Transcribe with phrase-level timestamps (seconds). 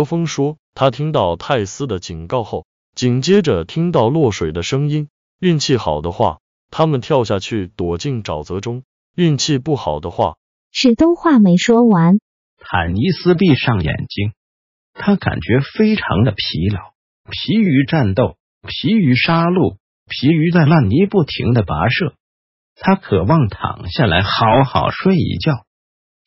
[0.00, 2.64] 何风说，他听到泰斯的警告后，
[2.94, 5.10] 紧接着听到落水的声音。
[5.40, 6.38] 运气好的话，
[6.70, 8.80] 他们跳下去躲进沼泽中；
[9.14, 10.36] 运气不好的话，
[10.72, 12.18] 史东话没说完，
[12.56, 14.32] 坦尼斯闭上眼睛，
[14.94, 16.80] 他感觉非常的疲劳，
[17.30, 19.76] 疲于战斗，疲于杀戮，
[20.08, 22.14] 疲于在烂泥不停的跋涉。
[22.74, 25.66] 他渴望躺下来好好睡一觉，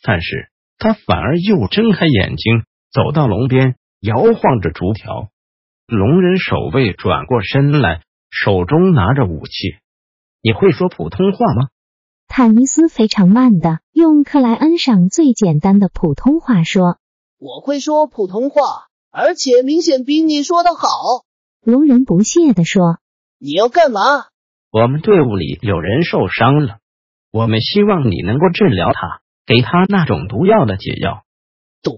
[0.03, 2.65] 但是他反而又睁开眼睛。
[2.93, 5.29] 走到龙边，摇晃着竹条。
[5.87, 9.51] 龙人守卫转过身来，手中拿着武器。
[10.43, 11.69] 你会说普通话吗？
[12.27, 16.99] 坦尼斯非常慢的用克莱恩上最简单的普通话说
[17.39, 18.61] ：“我会说普通话，
[19.11, 20.87] 而且明显比你说的好。”
[21.65, 22.99] 龙人不屑的说
[23.41, 24.01] ：“你要干嘛？
[24.71, 26.77] 我们队伍里有人受伤了，
[27.31, 31.23] 我们希望你能够治疗他，给他那种毒药的解药。”
[31.81, 31.91] 毒。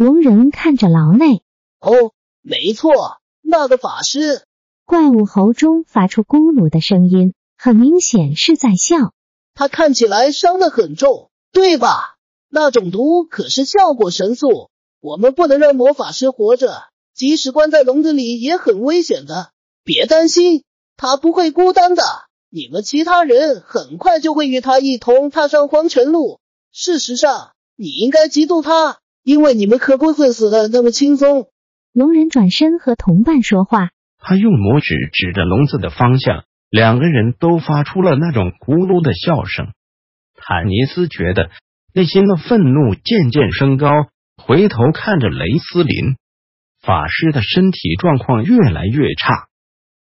[0.00, 1.42] 龙人看着牢内，
[1.78, 4.46] 哦，没错，那个法师。
[4.86, 9.12] 怪物喉中发出咕噜的声音，很明显是在笑。
[9.52, 12.16] 他看起来伤得很重，对吧？
[12.48, 14.70] 那种毒可是效果神速，
[15.02, 16.84] 我们不能让魔法师活着，
[17.14, 19.50] 即使关在笼子里也很危险的。
[19.84, 20.64] 别担心，
[20.96, 22.02] 他不会孤单的，
[22.48, 26.40] 你们其他人很快就会与他一同踏上黄泉路。
[26.72, 28.99] 事实上，你应该嫉妒他。
[29.22, 31.48] 因为你们可不会死的那么轻松。
[31.92, 39.72] 龙人转身和同伴说话，他用拇指指着笼子的方向，两个人都发出了那种咕噜的笑声。
[40.36, 41.50] 坦尼斯觉得
[41.92, 43.90] 内心的愤怒渐渐升高，
[44.36, 46.16] 回头看着雷斯林
[46.80, 49.48] 法师的身体状况越来越差。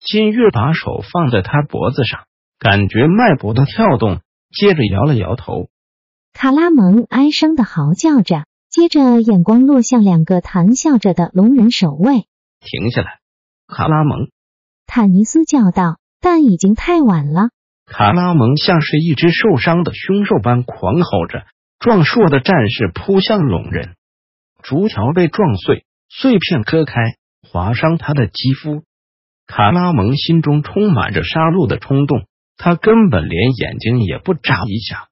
[0.02, 2.26] 金月把手放在他脖子上，
[2.60, 4.22] 感觉脉搏的跳动，
[4.52, 5.70] 接着摇了摇头。
[6.34, 8.44] 卡拉蒙哀伤的嚎叫着。
[8.76, 12.26] 接着，眼光落向两个谈笑着的龙人守卫。
[12.60, 13.20] 停下来，
[13.68, 14.28] 卡拉蒙！
[14.86, 15.96] 坦尼斯叫道。
[16.20, 17.52] 但已经太晚了。
[17.86, 21.46] 卡拉蒙像是一只受伤的凶兽般狂吼着，
[21.80, 23.96] 壮硕的战士扑向龙人。
[24.62, 27.16] 竹条被撞碎，碎片割开，
[27.50, 28.84] 划伤他的肌肤。
[29.48, 32.26] 卡拉蒙心中充满着杀戮的冲动，
[32.58, 35.08] 他根本连眼睛也不眨一下。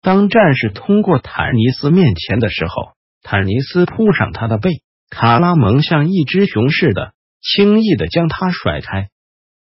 [0.00, 4.70] 当战士通过坦尼斯面前的时候，坦尼斯扑上他的背，
[5.08, 9.08] 卡拉蒙像一只熊似的，轻易的将他甩开。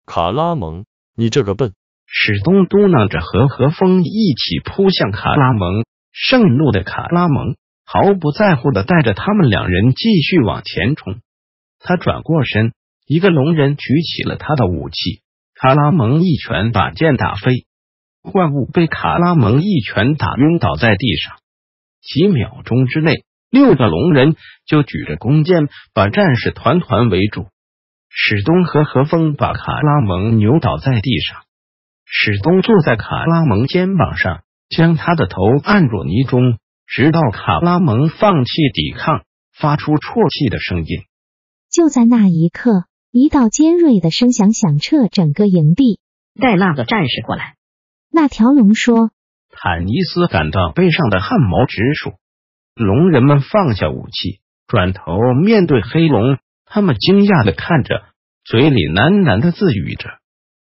[0.05, 0.85] 卡拉蒙，
[1.15, 1.73] 你这个笨！
[2.05, 5.85] 史东嘟囔着，和和风一起扑向卡拉蒙。
[6.11, 11.19] 盛怒的卡拉蒙毫不在乎的带着他们两人继续往前冲。
[11.79, 12.73] 他转过身，
[13.05, 15.21] 一个龙人举起了他的武器，
[15.53, 17.67] 卡拉蒙一拳把剑打飞，
[18.23, 21.37] 怪物被卡拉蒙一拳打晕倒在地上。
[22.01, 23.26] 几秒钟之内。
[23.49, 24.35] 六个龙人
[24.65, 27.47] 就举着弓箭，把战士团团围住。
[28.09, 31.41] 史东和何风把卡拉蒙扭倒在地上，
[32.05, 36.57] 史东坐在卡拉蒙肩膀上，将他的头按入泥中，
[36.87, 41.03] 直到卡拉蒙放弃抵抗，发出啜泣的声音。
[41.71, 45.99] 就在那一刻，一道尖锐的声响响彻整个营地。
[46.39, 47.55] 带那个战士过来。
[48.11, 49.11] 那条龙说。
[49.51, 52.13] 坦尼斯感到背上的汗毛直竖。
[52.77, 58.03] 龙人们放下武器，转头面对黑龙，他们惊讶的看着，
[58.45, 60.09] 嘴里喃喃的自语着。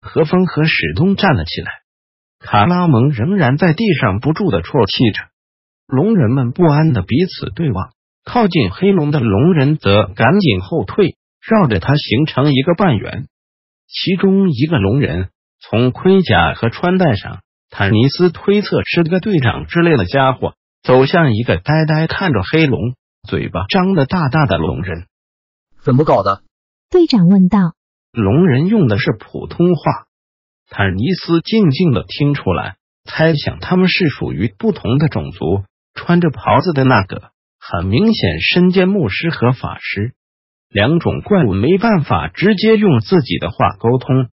[0.00, 1.70] 何风和史东站了起来，
[2.38, 5.24] 卡拉蒙仍然在地上不住的啜泣着。
[5.86, 7.90] 龙人们不安的彼此对望，
[8.24, 13.26] 靠近黑龙的龙人则赶紧后退，绕着他形成一个半圆。
[13.88, 15.28] 其中一个龙人
[15.60, 20.54] 从盔甲和穿戴上，坦尼斯推测是个队长之类的家伙。
[20.82, 22.94] 走向一个呆呆看着黑龙、
[23.28, 25.06] 嘴巴张得大大的龙人，
[25.82, 26.42] 怎么搞的？
[26.90, 27.74] 队长问道。
[28.12, 30.06] 龙人用的是普通话，
[30.68, 35.64] 坦尼斯静静的听出来，猜想他们是属于不同的种族。
[35.92, 40.14] 穿着袍子的那个，很明显身兼牧师和法师。
[40.68, 44.28] 两种怪物没办法直接用自己的话沟通。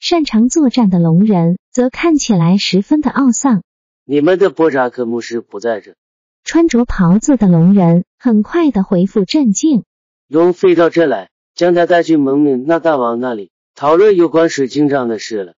[0.00, 3.62] 擅长作战的龙人则看起来十分的懊丧。
[4.08, 5.96] 你们的波扎克牧师不在这，
[6.44, 9.82] 穿着袍子的龙人很快的恢复镇静。
[10.28, 15.54] 龙飞到这来，将他带去蒙面那大王那里，讨论有关水晶杖的事了。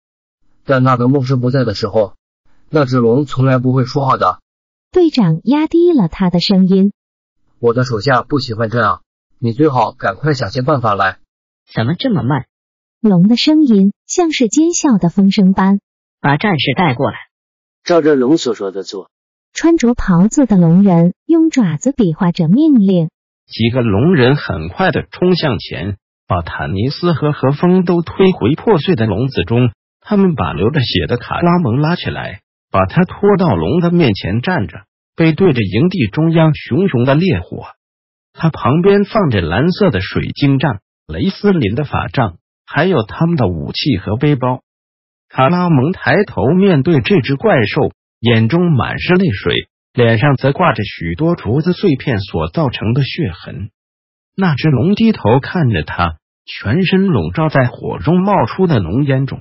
[0.65, 2.15] 但那个牧师不在的时候，
[2.71, 4.39] 那只龙从来不会说话的。
[4.93, 6.93] 队长压低了他的声音。
[7.59, 9.03] 我的手下不喜欢这样，
[9.41, 11.19] 你最好赶快想些办法来。
[11.75, 12.47] 怎么这么慢？
[13.01, 15.81] 龙的声音像是尖啸的风声般。
[16.21, 17.17] 把战士带过来，
[17.87, 19.09] 照着龙所说的做。
[19.55, 23.09] 穿着袍子的龙人用爪子比划着命令。
[23.47, 25.97] 几个龙人很快的冲向前，
[26.27, 29.71] 把坦尼斯和何风都推回破碎的笼子中。
[30.01, 32.41] 他们把流着血的卡拉蒙拉起来，
[32.71, 34.81] 把他拖到龙的面前站着，
[35.15, 37.69] 背对着营地中央熊熊的烈火。
[38.33, 42.37] 他旁边放着蓝色的水晶杖、雷斯林的法杖，
[42.67, 44.61] 还有他们的武器和背包。
[45.29, 47.91] 卡拉蒙抬头面对这只怪兽，
[48.21, 53.71] 眼中满是泪水，脸上则挂着许多竹子碎片所造成的血痕。
[54.37, 59.41] 那只龙低头看着他，全身笼罩在火中冒出的浓烟中。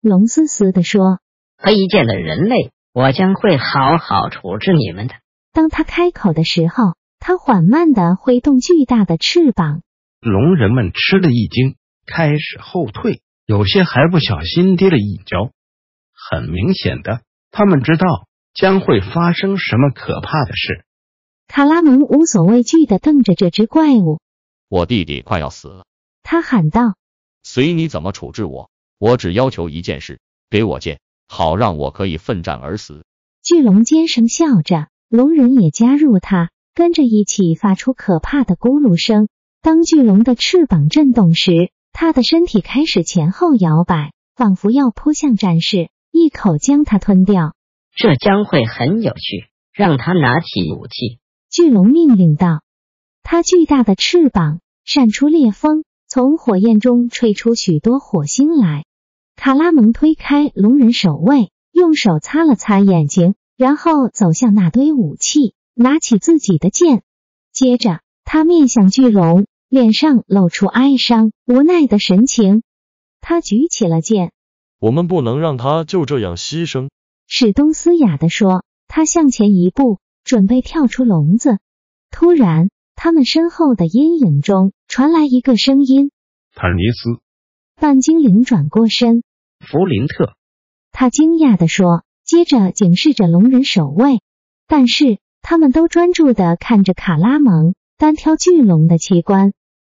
[0.00, 1.18] 龙嘶嘶的说
[1.62, 5.14] ：“卑贱的人类，我将会好好处置你们的。”
[5.52, 9.82] 当他开口的时候，他缓慢的挥动巨大的翅膀。
[10.20, 11.76] 龙人们吃了一惊，
[12.06, 15.52] 开始后退，有些还不小心跌了一跤。
[16.12, 17.20] 很明显的，
[17.50, 18.06] 他们知道
[18.54, 20.84] 将会发生什么可怕的事。
[21.46, 24.20] 卡拉蒙无所畏惧的瞪着这只怪物。
[24.68, 25.84] 我弟弟快要死了，
[26.22, 26.96] 他喊道
[27.44, 33.04] ：“随你怎么处置我。”我只要求一件事，给我剑，好让我可以奋战而死。
[33.42, 39.28] 巨龙尖声笑着，龙人也加入他，跟着一起发出可怕的咕噜声。
[39.60, 47.54] 当巨龙的翅膀震动时，他的身体开始前后摇摆，仿佛要扑向战士，一口将他吞掉。
[47.94, 51.20] 这将会很有趣，让他拿起武器。
[51.48, 52.62] 巨龙命令道。
[53.22, 58.84] 他巨大的翅膀闪出烈风，从火焰中吹出许多火星来。
[59.36, 67.02] 卡拉蒙推开龙人守卫，用手擦了擦眼睛，然后走向那堆武器，拿起自己的剑。
[67.52, 72.62] 接着，他面向巨龙，脸上露出哀伤、无奈的神情。
[73.20, 74.32] 他举起了剑。
[74.78, 76.88] 我们不能让他就这样牺牲。
[77.26, 78.64] 史东斯哑的说。
[78.86, 81.58] 他向前一步，准备跳出笼子。
[82.12, 86.12] 突然，他们身后的阴影中传来一个声音
[86.54, 87.20] ：“坦尼斯。”
[87.80, 89.24] 半精灵转过身，
[89.58, 90.34] 弗林特，
[90.92, 94.20] 他惊讶的说，接着警示着龙人守卫。
[94.68, 99.54] 但是他们都专注的看着卡拉蒙单挑巨龙的奇观。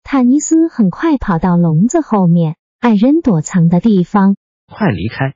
[0.09, 4.37] 坦尼斯很快跑到笼子后面，矮人躲藏的地方。
[4.65, 5.35] 快离开！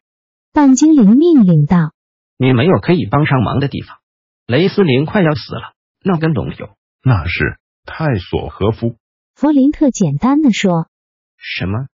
[0.53, 1.91] 半精灵命令道。
[2.38, 3.97] 你没有可以帮上忙的地方。
[4.47, 5.73] 雷斯林快要死了，
[6.06, 6.69] 那根龙有？
[7.03, 8.95] 那是泰索和夫。
[9.35, 10.88] 弗林特简单的说。
[11.35, 11.88] 什么？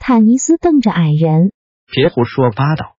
[0.00, 1.52] 坦尼斯瞪着矮人，
[1.86, 2.96] 别胡说八道。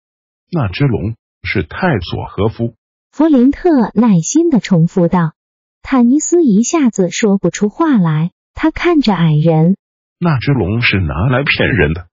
[0.49, 2.73] 那只龙是泰索和夫。
[3.11, 5.33] 弗林特耐心的重复道。
[5.81, 8.31] 坦尼斯一下子说不出话来，
[8.61, 9.77] 他看着矮人。
[10.19, 12.07] 那只龙是拿来骗人的。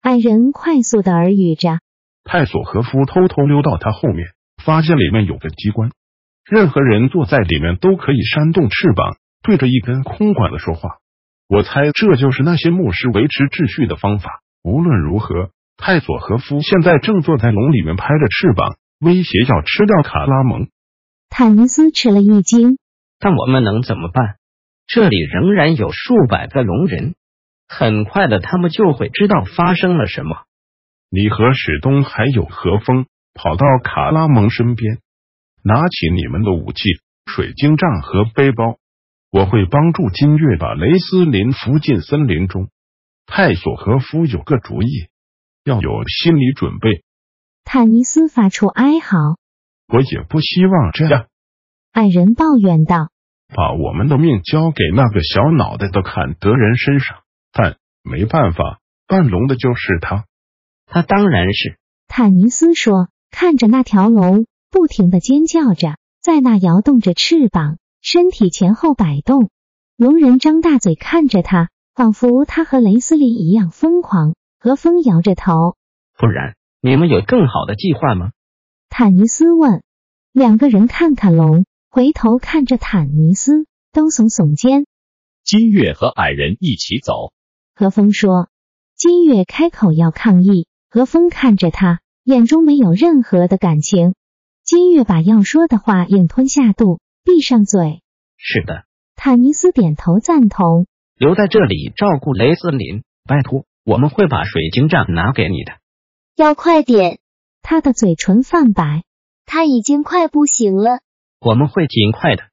[0.00, 1.78] 矮人快速的耳语着。
[2.24, 4.28] 泰索和夫偷偷溜到他后面，
[4.64, 5.90] 发现里面有个机关，
[6.48, 10.96] 任何人坐在里面都可以扇动翅膀，对着一根空管子说话。
[11.48, 14.40] 我猜这就是那些牧师维持秩序的方法。
[14.62, 20.68] 无论如何，泰索和夫现在正坐在笼里面拍着翅膀，威胁要吃掉卡拉蒙。
[21.28, 22.78] 坦尼斯吃了一惊。
[23.18, 24.36] 但我们能怎么办？
[24.86, 27.14] 这里仍然有数百个龙人，
[27.68, 30.44] 很快的，他们就会知道发生了什么。
[31.10, 34.98] 你和史东还有何风跑到卡拉蒙身边，
[35.62, 36.82] 拿起你们的武器——
[37.26, 38.78] 水晶杖和背包。
[39.30, 42.68] 我会帮助金月把雷斯林扶进森林中。
[43.26, 45.08] 泰索和夫有个主意，
[45.64, 47.02] 要有心理准备。
[47.64, 49.16] 坦尼斯发出哀嚎。
[49.88, 51.26] 我也不希望这样。
[51.92, 53.10] 矮人抱怨道
[53.54, 57.18] ：“把我们的命交给那个小脑袋的坎德人身上，
[57.52, 60.24] 但没办法，半龙的就是他。
[60.86, 67.78] 他当然是。”坦尼斯说，看着那条龙不停的尖叫着，在那摇动着翅膀。
[68.02, 69.48] 身体前后摆动，
[69.96, 74.34] 龙人张大嘴看着他，仿佛他和雷斯林一样疯狂。
[74.58, 75.76] 和风摇着头，
[76.16, 78.30] 不然你们有更好的计划吗？
[78.88, 79.82] 坦尼斯问。
[80.32, 84.84] 两个人看看龙，回头看着坦尼斯，都耸耸肩。
[85.44, 87.32] 金月和矮人一起走。
[87.72, 88.48] 何风说。
[88.96, 94.16] 金月开口要抗议，何风看着他，眼中没有任何的感情。
[94.64, 96.98] 金月把要说的话硬吞下肚。
[97.22, 98.02] 闭上嘴。
[98.36, 100.88] 是的，坦尼斯点头赞同。
[101.16, 105.74] 留在这里照顾雷斯林，拜托，我们会把水晶杖拿给你的。
[106.34, 107.20] 要快点，
[107.62, 109.04] 他的嘴唇泛白，
[109.46, 110.98] 他已经快不行了。
[111.44, 112.44] 我们会尽快的。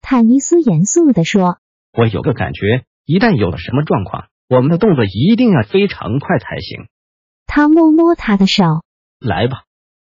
[0.00, 1.58] 坦尼斯严肃地说。
[1.92, 6.86] 我有个感觉，一旦有了什么状况，我们的动作一定要非常快才行。
[7.46, 8.64] 他摸摸他的手，
[9.20, 9.64] 来吧。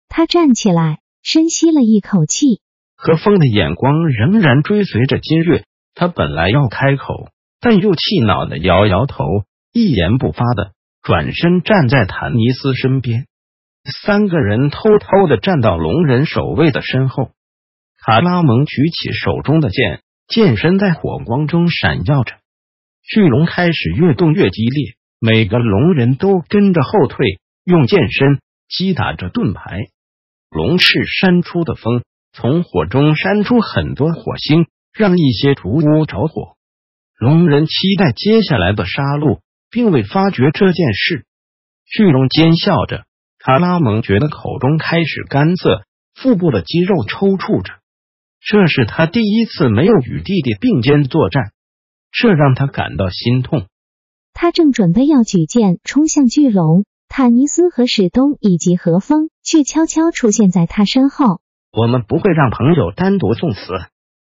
[0.08, 2.60] 他站起来，深吸了一口气。
[2.96, 7.30] 何风的眼光仍然追随着金瑞，他本来要开口，
[7.60, 9.24] 但又气恼的摇摇头，
[9.72, 13.26] 一言不发的转身站在坦尼斯身边。
[14.04, 17.30] 三个人偷偷的站到龙人守卫的身后。
[18.08, 20.00] 卡拉蒙举起手中的剑。
[20.28, 22.36] 剑身在火光中闪耀着，
[23.02, 29.88] 巨龙开始越动越激烈，每个龙人都跟着后退，用剑身击打着盾牌。
[30.50, 36.56] 龙翅扇出的风从火中扇出很多火星，让一些竹屋着火。
[37.18, 41.26] 龙人期待接下来的杀戮，并未发觉这件事。
[41.84, 43.04] 巨龙尖笑着，
[43.38, 45.84] 卡拉蒙觉得口中开始干涩，
[46.14, 47.74] 腹部的肌肉抽搐着。
[48.40, 51.52] 这是他第一次没有与弟弟并肩作战，
[52.10, 53.66] 这让他感到心痛。
[54.32, 61.40] 他正准备要举剑冲向巨龙，坦尼斯和史东以及何风却悄悄出现在他身后。
[61.72, 63.60] 我们不会让朋友单独送死。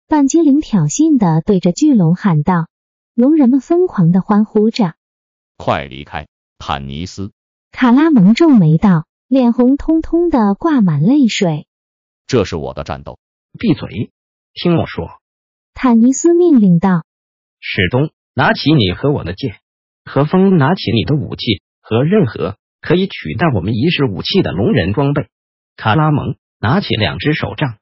[0.08, 2.67] 半精灵挑衅的对着巨龙喊道。
[3.13, 4.93] 龙人们疯狂的欢呼着
[5.58, 6.27] ：“快离开，
[6.58, 7.31] 坦尼斯！”
[7.72, 11.67] 卡拉蒙皱眉道，脸红彤彤的挂满泪水。
[12.25, 13.20] 这是我的战斗。
[13.60, 14.12] 闭嘴！
[14.53, 15.10] 听我说。
[15.74, 17.03] 坦尼斯命令道
[17.60, 19.53] ：“史东，拿起你和我的剑；
[20.05, 25.27] 何风，拿起你的武器和任何可以取代我们遗失武器的龙人装备。
[25.75, 27.77] 卡拉蒙，拿起两只手杖。”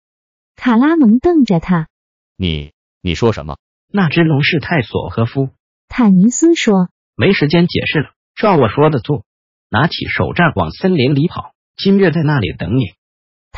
[0.56, 1.88] 卡拉蒙瞪着他
[2.36, 3.58] ：“你，你说什么？”
[3.92, 5.50] 那只龙是泰索和夫。
[5.88, 9.26] 坦尼斯说：“没时间解释了，照我说的做。
[9.70, 11.54] 拿起手杖，往森林里跑。
[11.76, 12.84] 金月在那里等你。”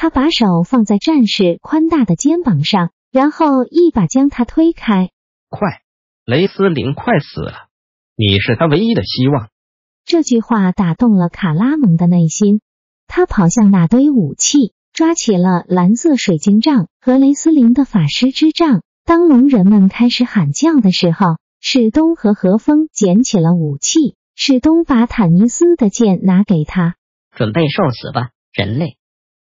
[0.01, 5.11] 他把手放在战士宽大的肩膀上，然后一把将他推开。
[5.47, 5.83] 快，
[6.25, 7.67] 雷斯林快死了！
[8.15, 9.49] 你是他唯一的希望。
[10.03, 12.61] 这句话打动了卡拉蒙的内心。
[13.05, 18.81] 他跑向那堆武器，抓起了蓝色水晶杖和雷斯林的法师之杖。
[19.05, 24.15] 当龙人们开始喊叫的时候，史东和何风捡起了武器。
[24.33, 26.95] 史东把坦尼斯的剑拿给他，
[27.35, 28.97] 准备受死吧，人类。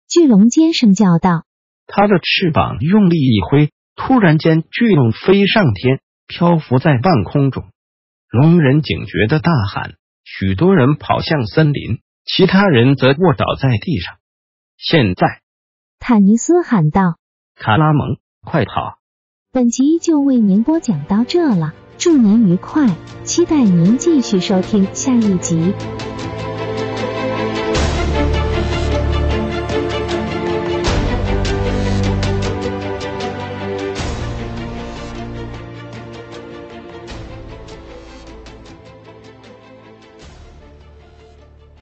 [0.08, 1.44] 巨龙尖声叫道
[1.86, 7.64] ：“他的翅膀用力一挥，突然间，巨龙飞上天，漂浮在半空中。
[8.30, 9.94] 龙人警觉的大喊，
[10.24, 14.16] 许多人跑向森林，其他人则卧倒在地上。
[14.76, 15.40] 现在，
[15.98, 17.16] 坦尼斯喊道
[17.58, 18.98] ：“卡拉蒙，快跑！”
[19.50, 22.94] 本集就为您播讲到这了，祝您愉快，
[23.24, 25.72] 期待您继续收听下一集。